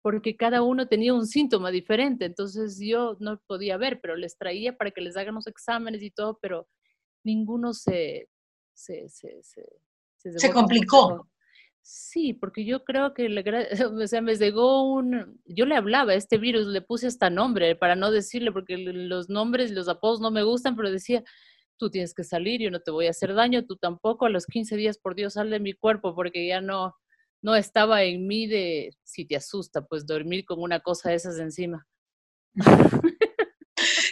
porque 0.07 0.37
cada 0.37 0.61
uno 0.61 0.87
tenía 0.87 1.13
un 1.13 1.27
síntoma 1.27 1.69
diferente, 1.69 2.23
entonces 2.23 2.79
yo 2.81 3.17
no 3.19 3.41
podía 3.45 3.75
ver, 3.75 3.99
pero 3.99 4.15
les 4.15 4.37
traía 4.37 4.77
para 4.77 4.91
que 4.91 5.01
les 5.01 5.17
hagan 5.17 5.35
los 5.35 5.47
exámenes 5.47 6.01
y 6.01 6.11
todo, 6.11 6.39
pero 6.41 6.65
ninguno 7.25 7.73
se... 7.73 8.29
Se, 8.73 9.09
se, 9.09 9.43
se, 9.43 9.65
se 10.17 10.53
complicó. 10.53 11.27
Sí, 11.89 12.33
porque 12.33 12.65
yo 12.65 12.83
creo 12.83 13.13
que, 13.13 13.29
le, 13.29 13.43
o 14.03 14.07
sea, 14.07 14.21
me 14.21 14.35
llegó 14.35 14.91
un, 14.91 15.41
yo 15.45 15.65
le 15.65 15.77
hablaba 15.77 16.15
este 16.15 16.37
virus, 16.37 16.67
le 16.67 16.81
puse 16.81 17.07
hasta 17.07 17.29
nombre 17.29 17.77
para 17.77 17.95
no 17.95 18.11
decirle, 18.11 18.51
porque 18.51 18.75
los 18.77 19.29
nombres 19.29 19.71
los 19.71 19.87
apodos 19.87 20.19
no 20.19 20.29
me 20.29 20.43
gustan, 20.43 20.75
pero 20.75 20.91
decía, 20.91 21.23
tú 21.77 21.89
tienes 21.89 22.13
que 22.13 22.25
salir, 22.25 22.59
yo 22.59 22.71
no 22.71 22.81
te 22.81 22.91
voy 22.91 23.07
a 23.07 23.11
hacer 23.11 23.33
daño, 23.33 23.65
tú 23.65 23.77
tampoco, 23.77 24.25
a 24.25 24.29
los 24.29 24.47
15 24.47 24.75
días, 24.75 24.97
por 24.97 25.15
Dios, 25.15 25.35
sal 25.35 25.49
de 25.49 25.61
mi 25.61 25.71
cuerpo, 25.71 26.13
porque 26.13 26.45
ya 26.45 26.59
no, 26.59 26.93
no 27.41 27.55
estaba 27.55 28.03
en 28.03 28.27
mí 28.27 28.47
de, 28.47 28.93
si 29.05 29.23
te 29.23 29.37
asusta, 29.37 29.85
pues 29.85 30.05
dormir 30.05 30.43
con 30.43 30.61
una 30.61 30.81
cosa 30.81 31.11
de 31.11 31.15
esas 31.15 31.39
encima. 31.39 31.87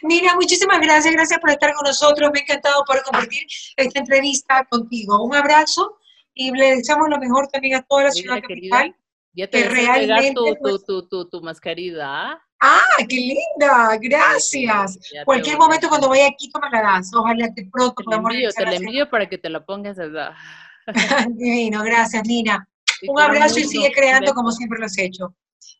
Mira, 0.04 0.34
muchísimas 0.36 0.80
gracias, 0.80 1.14
gracias 1.14 1.42
por 1.42 1.50
estar 1.50 1.74
con 1.74 1.84
nosotros, 1.84 2.32
me 2.34 2.40
ha 2.40 2.44
encantado 2.44 2.86
poder 2.86 3.04
compartir 3.04 3.44
esta 3.76 4.00
entrevista 4.00 4.66
contigo. 4.70 5.22
Un 5.22 5.36
abrazo 5.36 5.98
y 6.36 6.52
le 6.52 6.76
deseamos 6.76 7.10
lo 7.10 7.18
mejor 7.18 7.48
también 7.48 7.78
a 7.78 7.82
toda 7.82 8.04
la 8.04 8.12
ciudad 8.12 8.42
capital. 8.42 8.96
Ya 9.34 9.50
te 9.50 9.68
voy 9.68 9.86
a 9.86 10.34
tu, 10.34 10.56
pues 10.62 10.86
tu, 10.86 11.08
tu, 11.08 11.30
tu, 11.30 11.42
mascarilla. 11.42 12.40
Ah, 12.62 12.98
qué 13.10 13.16
linda, 13.16 13.98
gracias. 14.02 14.98
Cualquier 15.26 15.58
momento 15.58 15.90
cuando 15.90 16.10
vaya 16.10 16.28
aquí, 16.28 16.50
me 16.54 16.70
la 16.72 16.84
das. 16.84 17.12
Ojalá 17.14 17.50
que 17.54 17.68
pronto 17.72 18.04
podamos 18.04 18.32
Te 18.32 18.38
la 18.38 18.46
envío, 18.46 18.52
te 18.54 18.66
la 18.66 18.76
envío 18.76 19.10
para 19.10 19.28
que 19.28 19.38
te 19.38 19.50
la 19.50 19.66
pongas. 19.66 19.98
Divino, 21.36 21.84
gracias, 21.84 22.24
Nina. 22.26 22.68
Un 23.08 23.20
abrazo 23.20 23.60
y 23.60 23.66
sigue 23.66 23.92
creando 23.92 24.34
como 24.34 24.52
siempre 24.52 24.80
lo 24.80 24.86
has 24.86 24.98
hecho. 24.98 25.36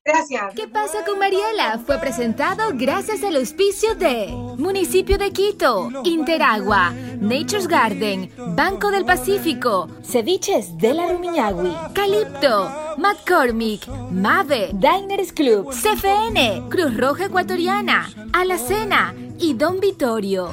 Gracias. 0.08 0.54
¿Qué 0.54 0.68
pasa 0.68 1.04
con 1.04 1.18
Mariela? 1.18 1.80
Fue 1.84 1.98
presentado 1.98 2.70
gracias 2.76 3.24
al 3.24 3.38
auspicio 3.38 3.96
de 3.96 4.28
Municipio 4.56 5.18
de 5.18 5.32
Quito, 5.32 5.90
Interagua, 6.04 6.92
Nature's 7.20 7.68
Garden, 7.68 8.32
Banco 8.56 8.92
del 8.92 9.04
Pacífico, 9.04 9.90
Ceviches 10.04 10.78
de 10.78 10.94
la 10.94 11.08
Rumiñahui, 11.08 11.76
Calipto, 11.94 12.70
McCormick, 12.98 13.88
Mave, 14.12 14.70
Diners 14.74 15.34
Club, 15.34 15.72
CFN, 15.72 16.70
Cruz 16.70 16.96
Roja 16.96 17.26
Ecuatoriana, 17.26 18.08
Alacena 18.32 19.16
y 19.40 19.56
Don 19.56 19.80
Vittorio. 19.80 20.52